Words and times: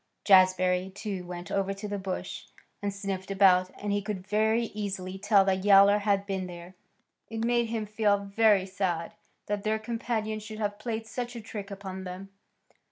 Jazbury, 0.25 0.91
too, 0.95 1.27
went 1.27 1.51
over 1.51 1.75
to 1.75 1.87
the 1.87 1.99
bush 1.99 2.45
and 2.81 2.91
sniffed 2.91 3.29
about, 3.29 3.69
and 3.79 3.91
he 3.91 4.01
could 4.01 4.25
very 4.25 4.63
easily 4.73 5.19
tell 5.19 5.45
that 5.45 5.63
Yowler 5.63 5.99
had 5.99 6.25
been 6.25 6.47
there. 6.47 6.73
It 7.29 7.45
made 7.45 7.67
him 7.67 7.85
feel 7.85 8.17
very 8.17 8.65
sad 8.65 9.13
that 9.45 9.63
their 9.63 9.77
companion 9.77 10.39
should 10.39 10.57
have 10.57 10.79
played 10.79 11.05
such 11.05 11.35
a 11.35 11.39
trick 11.41 11.69
upon 11.69 12.03
them. 12.05 12.29